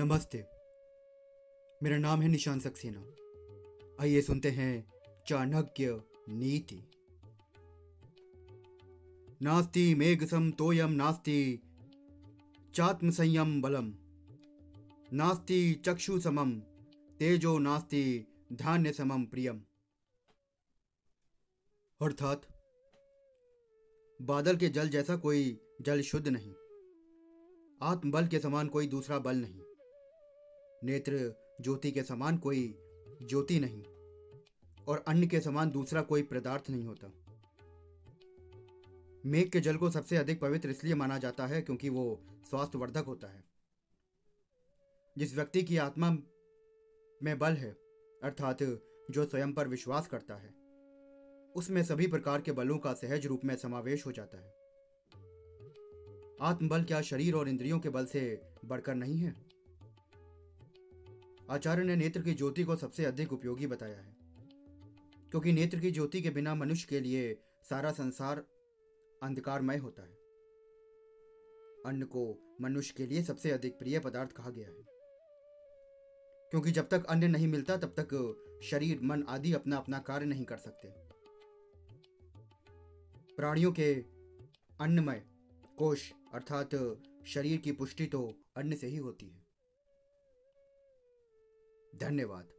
नमस्ते। 0.00 0.38
मेरा 1.82 1.98
नाम 1.98 2.22
है 2.22 2.28
निशान 2.28 2.60
सक्सेना। 2.60 3.04
आइए 4.00 4.22
सुनते 4.22 4.50
हैं 4.50 4.92
चाणक्य 5.26 6.02
नीति। 6.28 6.82
नास्ति 9.42 9.94
मेघसम 9.94 10.50
तोयम 10.50 10.90
नास्ति 10.90 11.62
चात्म 12.74 13.10
संयम 13.10 13.62
बलम। 13.62 13.94
नास्ति 15.12 15.74
चक्षु 15.74 16.20
समम 16.20 16.60
तेजो 17.18 17.58
नास्ति 17.58 18.26
धान्य 18.52 18.92
समम 18.92 19.24
प्रियम। 19.24 19.60
अर्थात, 22.02 22.42
बादल 24.22 24.56
के 24.56 24.68
जल 24.68 24.88
जैसा 24.88 25.16
कोई 25.16 25.60
जल 25.80 26.00
शुद्ध 26.00 26.28
नहीं। 26.28 26.54
आत्मबल 27.82 28.26
के 28.26 28.38
समान 28.38 28.68
कोई 28.68 28.86
दूसरा 28.86 29.18
बल 29.18 29.36
नहीं। 29.36 29.60
नेत्र, 30.84 31.34
ज्योति 31.60 31.90
के 31.90 32.02
समान 32.02 32.36
कोई 32.36 32.78
ज्योति 33.22 33.60
नहीं, 33.60 33.82
और 34.84 35.04
अन्न 35.08 35.26
के 35.26 35.40
समान 35.40 35.70
दूसरा 35.70 36.02
कोई 36.02 36.22
पदार्थ 36.22 36.70
नहीं 36.70 36.86
होता। 36.86 37.12
मेघ 39.26 39.50
के 39.50 39.60
जल 39.60 39.76
को 39.76 39.90
सबसे 39.90 40.16
अधिक 40.16 40.40
पवित्र 40.40 40.70
इसलिए 40.70 40.94
माना 40.94 41.18
जाता 41.18 41.46
है 41.46 41.62
क्योंकि 41.62 41.88
वो 41.88 42.22
स्वास्थ्यवर्धक 42.50 43.04
होता 43.04 43.28
है। 43.28 43.44
जिस 45.18 45.34
व्यक्ति 45.34 45.62
की 45.62 45.76
आत्मा 45.76 46.10
में 47.22 47.38
बल 47.38 47.52
है, 47.52 47.70
अर्थात 48.22 48.62
जो 49.10 49.24
स्वयं 49.24 49.52
पर 49.52 49.68
विश्वास 49.68 50.06
करता 50.06 50.34
है, 50.34 50.54
उसमें 51.56 51.84
सभी 51.84 52.06
प्रकार 52.06 52.40
के 52.40 52.52
बलों 52.52 52.78
का 52.78 52.92
सहज 52.92 53.26
रूप 53.26 53.40
में 53.44 53.56
समावेश 53.56 54.06
हो 54.06 54.12
जाता 54.12 54.38
है। 54.38 54.58
आत्मबल 56.40 56.84
क्या 56.84 57.00
शरीर 57.00 57.34
और 57.34 57.48
इंद्रियों 57.48 57.80
के 57.80 57.88
बल 57.88 58.06
से 58.06 58.40
बढ़कर 58.64 58.94
नहीं 58.94 59.18
है? 59.18 59.47
आचार्य 61.50 61.84
ने 61.84 61.96
नेत्र 61.96 62.22
की 62.22 62.34
ज्योति 62.34 62.64
को 62.64 62.76
सबसे 62.76 63.04
अधिक 63.04 63.32
उपयोगी 63.32 63.66
बताया 63.66 64.00
है। 64.00 64.16
क्योंकि 65.30 65.52
नेत्र 65.52 65.80
की 65.80 65.90
ज्योति 65.90 66.22
के 66.22 66.30
बिना 66.30 66.54
मनुष्य 66.54 66.86
के 66.90 67.00
लिए 67.00 67.40
सारा 67.70 67.92
संसार 67.92 68.46
अंधकारमय 69.22 69.76
होता 69.76 70.02
है। 70.02 70.14
अन्न 71.86 72.02
को 72.02 72.56
मनुष्य 72.60 72.94
के 72.96 73.06
लिए 73.06 73.22
सबसे 73.22 73.50
अधिक 73.50 73.78
प्रिय 73.78 73.98
पदार्थ 73.98 74.32
कहा 74.32 74.50
गया 74.50 74.68
है। 74.68 74.98
क्योंकि 76.50 76.70
जब 76.70 76.88
तक 76.88 77.04
अन्न 77.04 77.24
नहीं 77.24 77.48
मिलता, 77.48 77.76
तब 77.76 77.94
तक 77.98 78.44
शरीर, 78.62 79.00
मन 79.02 79.22
आदि 79.22 79.52
अपना 79.52 79.76
अपना 79.76 79.98
कार्य 79.98 80.26
नहीं 80.26 80.44
कर 80.44 80.56
सकते। 80.56 80.88
प्राणियों 83.36 83.72
के 83.72 83.94
अन्नमय 84.80 85.26
कोश 85.78 86.12
अर्थात 86.34 87.00
शरीर 87.26 87.60
की 87.60 87.72
पुष्टि 87.72 88.06
तो 88.06 88.34
अन्न 88.56 88.76
से 88.76 88.86
ही 88.86 88.96
होती 88.96 89.26
है। 89.26 89.47
धन्यवाद। 92.00 92.57